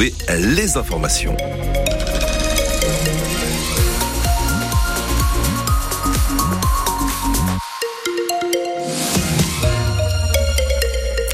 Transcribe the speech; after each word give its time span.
les 0.00 0.76
informations. 0.76 1.36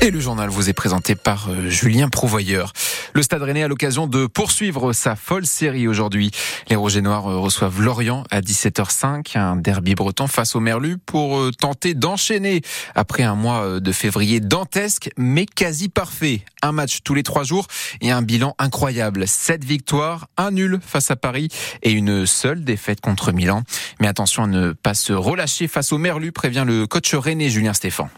Et 0.02 0.10
le 0.10 0.20
journal 0.20 0.50
vous 0.50 0.68
est 0.68 0.74
présenté 0.74 1.14
par 1.14 1.48
euh, 1.48 1.70
Julien 1.70 2.10
Prouvoyeur. 2.10 2.74
Le 3.12 3.22
Stade 3.22 3.42
Rennais 3.42 3.62
a 3.62 3.68
l'occasion 3.68 4.06
de 4.06 4.26
poursuivre 4.26 4.92
sa 4.92 5.16
folle 5.16 5.46
série 5.46 5.88
aujourd'hui. 5.88 6.30
Les 6.68 6.76
Rouges 6.76 6.98
Noirs 6.98 7.28
euh, 7.28 7.38
reçoivent 7.38 7.82
Lorient 7.82 8.24
à 8.30 8.40
17h05, 8.40 9.36
un 9.36 9.56
derby 9.56 9.94
breton 9.94 10.28
face 10.28 10.54
au 10.54 10.60
Merlu 10.60 10.96
pour 10.98 11.38
euh, 11.38 11.50
tenter 11.50 11.94
d'enchaîner 11.94 12.62
après 12.94 13.22
un 13.22 13.34
mois 13.34 13.80
de 13.80 13.92
février 13.92 14.40
dantesque 14.40 15.10
mais 15.16 15.46
quasi 15.46 15.88
parfait. 15.88 16.42
Un 16.62 16.72
match 16.72 17.00
tous 17.02 17.14
les 17.14 17.22
trois 17.22 17.42
jours 17.42 17.66
et 18.00 18.10
un 18.10 18.22
bilan 18.22 18.54
incroyable. 18.58 19.26
Sept 19.26 19.64
victoires, 19.64 20.28
un 20.36 20.50
nul 20.52 20.78
face 20.84 21.10
à 21.10 21.16
Paris 21.16 21.48
et 21.82 21.90
une 21.90 22.26
seule 22.26 22.64
défaite 22.64 23.00
contre 23.00 23.32
Milan. 23.32 23.62
Mais 24.00 24.08
attention 24.08 24.44
à 24.44 24.46
ne 24.46 24.72
pas 24.72 24.94
se 24.94 25.12
relâcher 25.12 25.68
face 25.68 25.92
au 25.92 25.98
Merlu, 25.98 26.32
prévient 26.32 26.64
le 26.66 26.86
coach 26.86 27.14
René 27.14 27.50
Julien 27.50 27.74
Stéphan. 27.74 28.08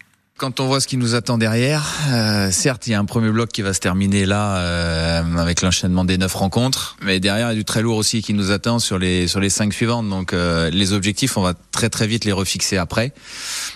Quand 0.42 0.58
on 0.58 0.66
voit 0.66 0.80
ce 0.80 0.88
qui 0.88 0.96
nous 0.96 1.14
attend 1.14 1.38
derrière, 1.38 1.84
euh, 2.08 2.50
certes, 2.50 2.88
il 2.88 2.90
y 2.90 2.94
a 2.94 2.98
un 2.98 3.04
premier 3.04 3.30
bloc 3.30 3.50
qui 3.52 3.62
va 3.62 3.72
se 3.72 3.78
terminer 3.78 4.26
là 4.26 4.56
euh, 4.56 5.36
avec 5.36 5.62
l'enchaînement 5.62 6.04
des 6.04 6.18
neuf 6.18 6.34
rencontres, 6.34 6.96
mais 7.00 7.20
derrière 7.20 7.46
il 7.46 7.50
y 7.50 7.52
a 7.52 7.54
du 7.54 7.64
très 7.64 7.80
lourd 7.80 7.96
aussi 7.96 8.22
qui 8.22 8.34
nous 8.34 8.50
attend 8.50 8.80
sur 8.80 8.98
les 8.98 9.28
sur 9.28 9.38
les 9.38 9.50
cinq 9.50 9.72
suivantes. 9.72 10.08
Donc 10.08 10.32
euh, 10.32 10.68
les 10.70 10.94
objectifs, 10.94 11.36
on 11.36 11.42
va 11.42 11.54
très 11.70 11.90
très 11.90 12.08
vite 12.08 12.24
les 12.24 12.32
refixer 12.32 12.76
après. 12.76 13.12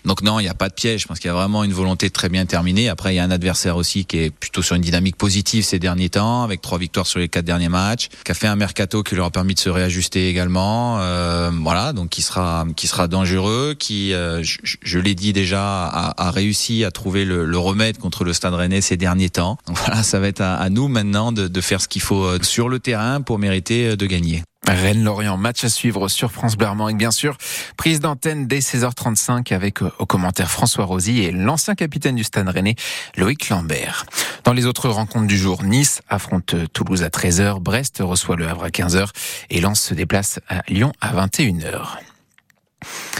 Donc 0.04 0.22
non, 0.22 0.40
il 0.40 0.42
n'y 0.42 0.48
a 0.48 0.54
pas 0.54 0.68
de 0.68 0.74
piège. 0.74 1.02
Je 1.02 1.06
pense 1.06 1.20
qu'il 1.20 1.28
y 1.28 1.30
a 1.30 1.34
vraiment 1.34 1.62
une 1.62 1.72
volonté 1.72 2.08
de 2.08 2.12
très 2.12 2.28
bien 2.28 2.44
terminer. 2.46 2.88
Après, 2.88 3.14
il 3.14 3.16
y 3.16 3.20
a 3.20 3.22
un 3.22 3.30
adversaire 3.30 3.76
aussi 3.76 4.04
qui 4.04 4.18
est 4.18 4.30
plutôt 4.30 4.60
sur 4.60 4.74
une 4.74 4.82
dynamique 4.82 5.14
positive 5.14 5.62
ces 5.62 5.78
derniers 5.78 6.10
temps, 6.10 6.42
avec 6.42 6.62
trois 6.62 6.78
victoires 6.78 7.06
sur 7.06 7.20
les 7.20 7.28
quatre 7.28 7.44
derniers 7.44 7.68
matchs, 7.68 8.08
qui 8.24 8.32
a 8.32 8.34
fait 8.34 8.48
un 8.48 8.56
mercato 8.56 9.04
qui 9.04 9.14
leur 9.14 9.26
a 9.26 9.30
permis 9.30 9.54
de 9.54 9.60
se 9.60 9.70
réajuster 9.70 10.28
également. 10.28 10.98
Euh, 10.98 11.52
voilà, 11.62 11.92
donc 11.92 12.08
qui 12.08 12.22
sera 12.22 12.66
qui 12.74 12.88
sera 12.88 13.06
dangereux, 13.06 13.76
qui, 13.78 14.12
euh, 14.12 14.42
je, 14.42 14.58
je 14.82 14.98
l'ai 14.98 15.14
dit 15.14 15.32
déjà, 15.32 15.62
a, 15.86 16.26
a 16.26 16.30
réussi 16.32 16.55
à 16.84 16.90
trouver 16.90 17.24
le, 17.24 17.58
remède 17.58 17.98
contre 17.98 18.24
le 18.24 18.32
Stade 18.32 18.54
Rennais 18.54 18.80
ces 18.80 18.96
derniers 18.96 19.30
temps. 19.30 19.58
Voilà, 19.66 20.02
ça 20.02 20.18
va 20.18 20.28
être 20.28 20.40
à, 20.40 20.68
nous 20.70 20.88
maintenant 20.88 21.32
de, 21.32 21.48
de, 21.48 21.60
faire 21.60 21.80
ce 21.80 21.88
qu'il 21.88 22.02
faut 22.02 22.24
euh, 22.24 22.38
sur 22.42 22.68
le 22.68 22.78
terrain 22.78 23.20
pour 23.20 23.38
mériter 23.38 23.88
euh, 23.88 23.96
de 23.96 24.06
gagner. 24.06 24.42
Rennes-Lorient, 24.66 25.36
match 25.36 25.64
à 25.64 25.68
suivre 25.68 26.08
sur 26.08 26.32
France 26.32 26.56
Bleu 26.56 26.66
et 26.90 26.94
bien 26.94 27.10
sûr, 27.10 27.36
prise 27.76 28.00
d'antenne 28.00 28.46
dès 28.46 28.58
16h35 28.58 29.54
avec 29.54 29.82
euh, 29.82 29.90
au 29.98 30.06
commentaire 30.06 30.50
François 30.50 30.84
Rosy 30.84 31.20
et 31.20 31.30
l'ancien 31.30 31.74
capitaine 31.74 32.16
du 32.16 32.24
Stade 32.24 32.48
Rennais, 32.48 32.74
Loïc 33.16 33.48
Lambert. 33.48 34.06
Dans 34.44 34.52
les 34.52 34.66
autres 34.66 34.88
rencontres 34.88 35.26
du 35.26 35.38
jour, 35.38 35.62
Nice 35.62 36.00
affronte 36.08 36.54
Toulouse 36.72 37.02
à 37.02 37.08
13h, 37.08 37.60
Brest 37.60 37.98
reçoit 38.00 38.36
le 38.36 38.48
Havre 38.48 38.64
à 38.64 38.68
15h 38.68 39.08
et 39.50 39.60
Lens 39.60 39.80
se 39.80 39.94
déplace 39.94 40.40
à 40.48 40.62
Lyon 40.68 40.92
à 41.00 41.26
21h. 41.26 42.15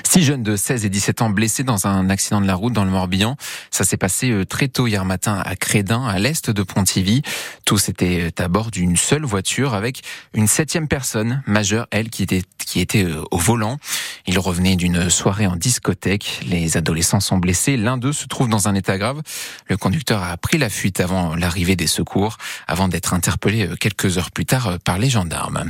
Six 0.04 0.22
jeunes 0.22 0.42
de 0.42 0.56
16 0.56 0.84
et 0.84 0.88
17 0.88 1.22
ans 1.22 1.30
blessés 1.30 1.64
dans 1.64 1.86
un 1.86 2.08
accident 2.10 2.40
de 2.40 2.46
la 2.46 2.54
route 2.54 2.72
dans 2.72 2.84
le 2.84 2.90
Morbihan. 2.90 3.36
Ça 3.70 3.84
s'est 3.84 3.96
passé 3.96 4.30
euh, 4.30 4.44
très 4.44 4.68
tôt 4.68 4.86
hier 4.86 5.04
matin 5.04 5.42
à 5.44 5.56
Crédin, 5.56 6.06
à 6.06 6.18
l'est 6.18 6.48
de 6.50 6.62
Pontivy. 6.62 7.22
Tous 7.64 7.88
étaient 7.88 8.20
euh, 8.22 8.42
à 8.42 8.48
bord 8.48 8.70
d'une 8.70 8.96
seule 8.96 9.24
voiture 9.24 9.74
avec 9.74 10.02
une 10.32 10.46
septième 10.46 10.88
personne 10.88 11.42
majeure, 11.46 11.86
elle, 11.90 12.08
qui 12.08 12.22
était, 12.22 12.42
qui 12.64 12.80
était 12.80 13.04
euh, 13.04 13.22
au 13.30 13.38
volant. 13.38 13.78
Ils 14.26 14.38
revenaient 14.38 14.76
d'une 14.76 15.10
soirée 15.10 15.46
en 15.46 15.56
discothèque. 15.56 16.40
Les 16.46 16.76
adolescents 16.76 17.20
sont 17.20 17.38
blessés. 17.38 17.76
L'un 17.76 17.96
d'eux 17.96 18.12
se 18.12 18.26
trouve 18.26 18.48
dans 18.48 18.68
un 18.68 18.74
état 18.74 18.98
grave. 18.98 19.22
Le 19.68 19.76
conducteur 19.76 20.22
a 20.22 20.36
pris 20.36 20.58
la 20.58 20.70
fuite 20.70 21.00
avant 21.00 21.34
l'arrivée 21.34 21.76
des 21.76 21.86
secours, 21.86 22.38
avant 22.66 22.88
d'être 22.88 23.12
interpellé 23.12 23.68
quelques 23.80 24.18
heures 24.18 24.30
plus 24.30 24.46
tard 24.46 24.78
par 24.84 24.98
les 24.98 25.10
gendarmes. 25.10 25.64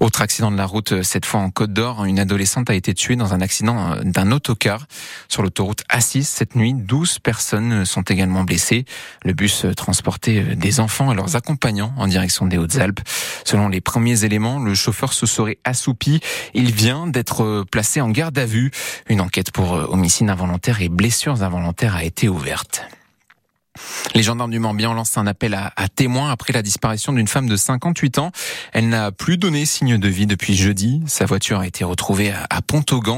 Autre 0.00 0.22
accident 0.22 0.50
de 0.50 0.56
la 0.56 0.66
route, 0.66 1.02
cette 1.02 1.26
fois 1.26 1.40
en 1.40 1.50
Côte 1.50 1.72
d'Or. 1.72 2.04
Une 2.04 2.18
adolescente 2.18 2.70
a 2.70 2.74
été 2.74 2.94
tuée 2.94 3.16
dans 3.16 3.34
un 3.34 3.39
accident 3.42 3.92
euh, 3.92 4.02
d'un 4.04 4.32
autocar 4.32 4.86
sur 5.28 5.42
l'autoroute 5.42 5.82
A6 5.90 6.22
cette 6.22 6.56
nuit. 6.56 6.74
12 6.74 7.18
personnes 7.18 7.84
sont 7.84 8.02
également 8.02 8.44
blessées. 8.44 8.84
Le 9.24 9.32
bus 9.32 9.66
transportait 9.76 10.44
euh, 10.44 10.54
des 10.54 10.80
enfants 10.80 11.12
et 11.12 11.14
leurs 11.14 11.36
accompagnants 11.36 11.92
en 11.96 12.06
direction 12.06 12.46
des 12.46 12.58
Hautes-Alpes. 12.58 13.00
Selon 13.44 13.68
les 13.68 13.80
premiers 13.80 14.24
éléments, 14.24 14.58
le 14.58 14.74
chauffeur 14.74 15.12
se 15.12 15.26
serait 15.26 15.58
assoupi. 15.64 16.20
Il 16.54 16.72
vient 16.72 17.06
d'être 17.06 17.42
euh, 17.42 17.64
placé 17.70 18.00
en 18.00 18.10
garde 18.10 18.38
à 18.38 18.46
vue. 18.46 18.70
Une 19.08 19.20
enquête 19.20 19.50
pour 19.50 19.72
homicide 19.72 20.28
involontaire 20.30 20.80
et 20.80 20.88
blessures 20.88 21.42
involontaires 21.42 21.96
a 21.96 22.04
été 22.04 22.28
ouverte. 22.28 22.84
Les 24.14 24.22
gendarmes 24.22 24.50
du 24.50 24.58
Morbihan 24.58 24.92
lancent 24.92 25.18
un 25.18 25.26
appel 25.26 25.54
à, 25.54 25.88
témoins 25.88 26.30
après 26.30 26.52
la 26.52 26.62
disparition 26.62 27.12
d'une 27.12 27.28
femme 27.28 27.48
de 27.48 27.56
58 27.56 28.18
ans. 28.18 28.32
Elle 28.72 28.88
n'a 28.88 29.12
plus 29.12 29.36
donné 29.36 29.64
signe 29.64 29.98
de 29.98 30.08
vie 30.08 30.26
depuis 30.26 30.56
jeudi. 30.56 31.02
Sa 31.06 31.26
voiture 31.26 31.60
a 31.60 31.66
été 31.66 31.84
retrouvée 31.84 32.32
à, 32.32 32.60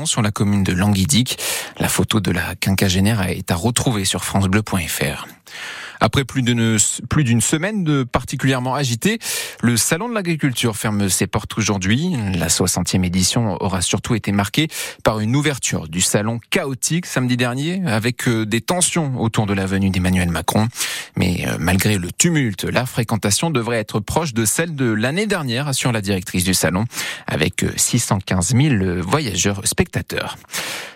sur 0.04 0.22
la 0.22 0.30
commune 0.30 0.64
de 0.64 0.72
Languidic. 0.72 1.38
La 1.78 1.88
photo 1.88 2.20
de 2.20 2.30
la 2.30 2.54
quinquagénaire 2.56 3.22
est 3.22 3.50
à 3.50 3.54
retrouver 3.54 4.04
sur 4.04 4.24
francebleu.fr. 4.24 5.26
Après 6.02 6.24
plus 6.24 6.42
d'une 6.42 7.40
semaine 7.40 7.84
de 7.84 8.02
particulièrement 8.02 8.74
agité, 8.74 9.20
le 9.62 9.76
salon 9.76 10.08
de 10.08 10.14
l'agriculture 10.14 10.76
ferme 10.76 11.08
ses 11.08 11.28
portes 11.28 11.56
aujourd'hui. 11.56 12.16
La 12.34 12.48
60e 12.48 13.04
édition 13.04 13.56
aura 13.60 13.82
surtout 13.82 14.16
été 14.16 14.32
marquée 14.32 14.66
par 15.04 15.20
une 15.20 15.36
ouverture 15.36 15.86
du 15.86 16.00
salon 16.00 16.40
chaotique 16.50 17.06
samedi 17.06 17.36
dernier 17.36 17.82
avec 17.86 18.26
euh, 18.26 18.44
des 18.44 18.60
tensions 18.60 19.20
autour 19.20 19.46
de 19.46 19.54
la 19.54 19.64
venue 19.64 19.90
d'Emmanuel 19.90 20.28
Macron. 20.28 20.66
Mais 21.16 21.44
euh, 21.46 21.56
malgré 21.58 21.98
le 21.98 22.10
tumulte, 22.10 22.64
la 22.64 22.86
fréquentation 22.86 23.50
devrait 23.50 23.78
être 23.78 24.00
proche 24.00 24.34
de 24.34 24.44
celle 24.44 24.74
de 24.74 24.90
l'année 24.90 25.26
dernière, 25.26 25.68
assure 25.68 25.92
la 25.92 26.00
directrice 26.00 26.44
du 26.44 26.54
salon, 26.54 26.84
avec 27.26 27.64
615 27.76 28.54
euh, 28.54 28.78
000 28.78 29.02
voyageurs 29.02 29.66
spectateurs. 29.66 30.36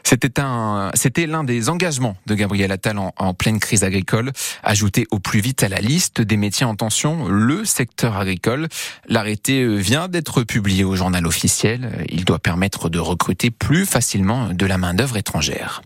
C'était 0.08 0.38
un, 0.38 0.92
c'était 0.94 1.26
l'un 1.26 1.42
des 1.42 1.68
engagements 1.68 2.16
de 2.26 2.36
Gabriel 2.36 2.70
Attal 2.70 2.96
en, 2.98 3.34
pleine 3.34 3.58
crise 3.58 3.82
agricole, 3.82 4.30
ajouter 4.62 5.06
au 5.10 5.18
plus 5.18 5.40
vite 5.40 5.64
à 5.64 5.68
la 5.68 5.80
liste 5.80 6.20
des 6.20 6.36
métiers 6.36 6.64
en 6.64 6.76
tension 6.76 7.26
le 7.26 7.64
secteur 7.64 8.16
agricole. 8.16 8.68
L'arrêté 9.08 9.62
euh, 9.62 9.74
vient 9.74 10.06
d'être 10.06 10.44
publié 10.44 10.84
au 10.84 10.94
journal 10.94 11.26
officiel. 11.26 12.06
Il 12.08 12.24
doit 12.24 12.38
permettre 12.38 12.88
de 12.88 13.00
recruter 13.00 13.50
plus 13.50 13.84
facilement 13.84 14.50
de 14.50 14.66
la 14.66 14.78
main 14.78 14.94
d'œuvre 14.94 15.16
étrangère. 15.16 15.82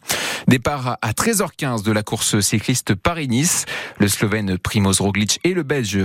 Départ 0.48 0.98
à 1.00 1.12
13h15 1.12 1.82
de 1.82 1.92
la 1.92 2.02
course 2.02 2.40
cycliste 2.40 2.94
Paris-Nice. 2.94 3.64
Slovène 4.20 4.58
Primoz 4.58 5.00
Roglic 5.00 5.40
et 5.44 5.54
le 5.54 5.62
Belge, 5.62 5.98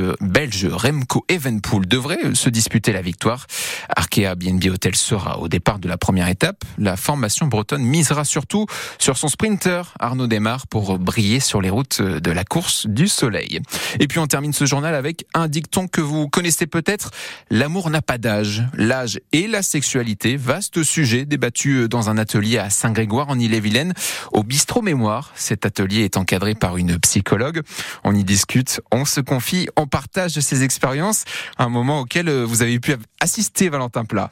Remco 0.72 1.26
Evenpool 1.28 1.86
devraient 1.86 2.34
se 2.34 2.50
disputer 2.50 2.94
la 2.94 3.02
victoire. 3.02 3.46
Arkea 3.94 4.36
BNB 4.36 4.68
Hotel 4.68 4.96
sera 4.96 5.40
au 5.40 5.50
départ 5.50 5.80
de 5.80 5.90
la 5.90 5.98
première 5.98 6.30
étape. 6.30 6.64
La 6.78 6.96
formation 6.96 7.48
bretonne 7.48 7.84
misera 7.84 8.24
surtout 8.24 8.68
sur 9.00 9.18
son 9.18 9.28
sprinter 9.28 9.94
Arnaud 10.00 10.28
Desmar 10.28 10.66
pour 10.68 10.98
briller 10.98 11.42
sur 11.42 11.62
les 11.62 11.70
routes 11.70 12.02
de 12.02 12.32
la 12.32 12.46
course 12.46 12.88
du 12.88 13.10
soleil. 13.10 13.60
Et 14.00 14.08
puis 14.08 14.20
on 14.20 14.28
termine 14.28 14.54
ce 14.54 14.64
journal 14.64 14.96
avec 14.96 15.26
un 15.34 15.50
dicton 15.50 15.90
que 15.90 16.00
vous 16.00 16.30
connaissez 16.30 16.68
peut-être. 16.68 17.12
L'amour 17.50 17.90
n'a 17.90 18.02
pas 18.02 18.18
d'âge. 18.18 18.64
L'âge 18.76 19.20
et 19.34 19.46
la 19.46 19.62
sexualité, 19.62 20.38
vaste 20.38 20.84
sujet 20.84 21.26
débattu 21.26 21.90
dans 21.90 22.10
un 22.10 22.18
atelier 22.18 22.60
à 22.60 22.70
Saint-Grégoire 22.70 23.28
en 23.28 23.38
Ille-et-Vilaine 23.38 23.94
au 24.32 24.44
bistrot 24.44 24.82
mémoire. 24.82 25.34
Cet 25.36 25.66
atelier 25.66 26.06
est 26.06 26.16
encadré 26.16 26.56
par 26.56 26.78
une 26.78 26.98
psychologue. 27.00 27.62
On 28.08 28.14
y 28.14 28.24
discute, 28.24 28.82
on 28.92 29.04
se 29.04 29.20
confie, 29.20 29.68
on 29.76 29.88
partage 29.88 30.34
ses 30.40 30.62
expériences. 30.62 31.26
Un 31.58 31.70
moment 31.70 32.02
auquel 32.02 32.30
vous 32.30 32.62
avez 32.62 32.80
pu 32.80 32.96
assister, 33.20 33.68
Valentin 33.68 34.06
Plat. 34.06 34.30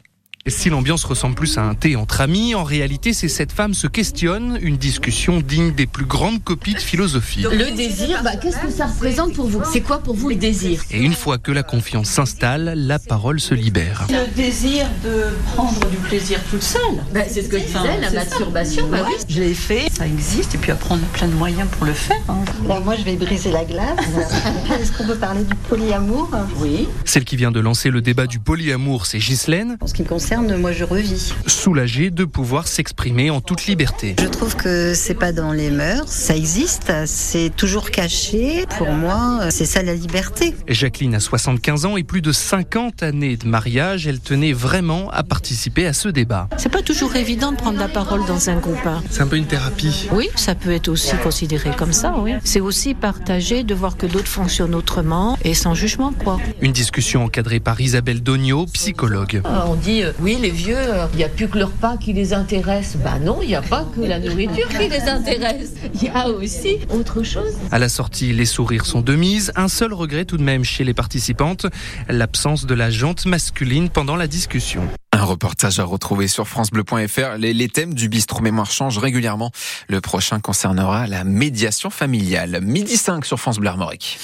Si 0.48 0.70
l'ambiance 0.70 1.06
ressemble 1.06 1.36
plus 1.36 1.58
à 1.58 1.62
un 1.62 1.74
thé 1.74 1.96
entre 1.96 2.20
amis, 2.20 2.54
en 2.54 2.66
réalité, 2.66 3.14
c'est 3.14 3.30
cette 3.30 3.54
femme 3.54 3.74
se 3.74 3.88
questionne, 3.88 4.60
une 4.62 4.76
discussion 4.76 5.40
digne 5.40 5.72
des 5.72 5.86
plus 5.86 6.04
grandes 6.04 6.44
copies 6.44 6.74
de 6.74 6.82
philosophie. 6.82 7.44
Le 7.50 7.74
désir, 7.74 8.22
bah, 8.26 8.36
qu'est-ce 8.36 8.58
que 8.58 8.70
ça 8.70 8.88
représente 8.88 9.36
pour 9.36 9.48
vous? 9.48 9.62
C'est 9.72 9.80
quoi 9.80 10.00
pour 10.00 10.16
vous 10.16 10.28
le 10.28 10.36
désir? 10.36 10.84
Et 10.92 10.98
une 11.00 11.14
fois 11.14 11.38
que 11.38 11.54
la 11.54 11.64
confiance 11.64 12.10
s'installe, 12.10 12.74
la 12.76 13.00
parole 13.00 13.40
se 13.40 13.56
libère. 13.56 14.06
Le 14.10 14.36
désir 14.36 14.86
de 15.06 15.28
prendre 15.54 15.80
du 15.90 15.96
plaisir 15.96 16.42
toute 16.52 16.62
seule. 16.62 16.82
Bah, 17.14 17.22
c'est 17.26 17.44
ce 17.44 17.48
que 17.48 17.58
je 17.58 17.64
disais, 17.64 18.02
la 18.02 18.12
masturbation. 18.12 18.90
Bah, 18.90 18.98
oui. 19.08 19.14
Je 19.30 19.40
l'ai 19.40 19.54
fait, 19.54 19.90
ça 19.98 20.06
existe, 20.06 20.56
et 20.56 20.58
puis 20.58 20.72
après 20.72 20.96
on 20.96 20.98
a 20.98 21.18
plein 21.18 21.30
de 21.30 21.36
moyens 21.36 21.70
pour 21.70 21.86
le 21.86 21.94
faire. 21.94 22.20
Hein. 22.28 22.44
Bon, 22.64 22.82
moi 22.82 22.98
je 22.98 23.04
vais 23.04 23.16
briser 23.16 23.52
la 23.54 23.64
glace. 23.64 23.98
Est-ce 24.82 24.92
qu'on 24.92 25.06
peut 25.06 25.16
parler 25.16 25.46
du 25.46 25.56
polyamour? 25.70 26.30
Oui. 26.58 26.90
Celle 27.06 27.24
qui 27.24 27.38
vient 27.38 27.52
de 27.52 27.62
lancer 27.62 27.90
le 27.92 28.02
débat 28.02 28.28
du 28.28 28.40
polyamour, 28.40 29.06
c'est 29.06 29.20
Ghislaine. 29.20 29.78
En 29.80 29.88
ce 29.88 29.94
qui 29.94 30.04
concerne 30.04 30.33
concerne, 30.36 30.60
moi 30.60 30.72
je 30.72 30.84
revis. 30.84 31.34
Soulagé 31.48 32.10
de 32.10 32.26
pouvoir 32.26 32.68
s'exprimer 32.68 33.30
en 33.30 33.42
toute 33.42 33.66
liberté. 33.68 34.16
Je 34.20 34.28
trouve 34.28 34.56
que 34.56 34.94
c'est 34.94 35.14
pas 35.14 35.32
dans 35.32 35.52
les 35.52 35.70
mœurs, 35.70 36.08
ça 36.08 36.36
existe, 36.36 36.92
c'est 37.06 37.52
toujours 37.56 37.92
caché. 37.92 38.66
Pour 38.78 38.92
moi, 38.92 39.50
c'est 39.52 39.66
ça 39.66 39.84
la 39.84 39.94
liberté. 39.94 40.56
Jacqueline 40.68 41.16
a 41.16 41.20
75 41.20 41.86
ans 41.86 41.98
et 41.98 42.04
plus 42.04 42.22
de 42.22 42.32
50 42.32 43.04
années 43.04 43.38
de 43.38 43.48
mariage. 43.48 44.08
Elle 44.08 44.20
tenait 44.20 44.54
vraiment 44.54 45.10
à 45.12 45.24
participer 45.24 45.86
à 45.86 45.94
ce 45.94 46.10
débat. 46.10 46.50
C'est 46.58 46.72
pas 46.72 46.82
toujours 46.82 47.16
évident 47.16 47.52
de 47.52 47.58
prendre 47.58 47.80
la 47.80 47.88
parole 47.88 48.26
dans 48.26 48.50
un 48.50 48.56
groupe. 48.56 48.86
hein. 48.86 49.04
C'est 49.10 49.22
un 49.22 49.28
peu 49.28 49.38
une 49.38 49.46
thérapie. 49.46 50.08
Oui, 50.12 50.30
ça 50.36 50.56
peut 50.56 50.72
être 50.72 50.88
aussi 50.88 51.16
considéré 51.24 51.72
comme 51.78 51.94
ça, 51.94 52.16
oui. 52.18 52.34
C'est 52.44 52.60
aussi 52.62 52.94
partager, 52.94 53.64
de 53.64 53.76
voir 53.76 53.98
que 53.98 54.06
d'autres 54.08 54.28
fonctionnent 54.28 54.76
autrement 54.76 55.38
et 55.44 55.54
sans 55.54 55.76
jugement, 55.76 56.12
quoi. 56.12 56.40
Une 56.62 56.72
discussion 56.72 57.24
encadrée 57.24 57.60
par 57.60 57.80
Isabelle 57.82 58.22
Dogno, 58.24 58.66
psychologue. 58.68 59.42
Ah, 59.46 59.66
On 59.68 59.76
dit, 59.76 60.04
euh, 60.04 60.12
oui, 60.24 60.38
les 60.40 60.52
vieux, 60.52 60.78
euh, 60.78 61.06
il 61.12 61.18
n'y 61.18 61.26
a 61.26 61.30
plus 61.30 61.50
que 61.50 61.58
leur 61.58 61.68
repas 61.68 61.98
qui 61.98 62.14
les 62.14 62.34
intéresse. 62.34 62.96
Bah 62.96 63.20
non, 63.20 63.40
il 63.42 63.50
n'y 63.50 63.56
a 63.56 63.62
pas 63.62 63.86
que 63.94 64.00
la 64.00 64.20
nourriture 64.20 64.70
qui 64.70 64.88
les 64.88 65.02
intéresse. 65.02 65.74
Il 65.96 66.04
y 66.04 66.08
a 66.08 66.30
aussi 66.30 66.78
autre 66.90 67.24
chose. 67.24 67.54
À 67.72 67.80
la 67.80 67.90
sortie, 67.90 68.32
les 68.32 68.46
sourires 68.46 68.86
sont 68.86 69.02
de 69.02 69.16
mise. 69.16 69.52
Un 69.58 69.68
seul 69.68 69.92
regret 69.92 70.24
tout 70.24 70.38
de 70.38 70.44
même 70.44 70.64
chez 70.64 70.86
les 70.86 70.94
participantes, 70.94 71.66
l'absence 72.08 72.66
de 72.66 72.74
la 72.74 72.90
jante 72.90 73.26
masculine 73.26 73.90
pendant 73.90 74.16
la 74.16 74.28
discussion. 74.28 74.88
Un 75.12 75.26
reportage 75.26 75.80
à 75.80 75.84
retrouver 75.84 76.30
sur 76.30 76.48
francebleu.fr. 76.48 77.38
Les, 77.38 77.54
les 77.54 77.68
thèmes 77.68 77.94
du 77.94 78.08
bistrot 78.08 78.42
mémoire 78.42 78.72
changent 78.72 79.00
régulièrement. 79.00 79.52
Le 79.90 80.00
prochain 80.00 80.40
concernera 80.40 81.06
la 81.06 81.26
médiation 81.26 81.90
familiale. 81.90 82.62
Midi 82.62 82.96
5 82.96 83.26
sur 83.26 83.40
France 83.40 83.60
Bleu 83.60 83.70
Armorique. 83.70 84.20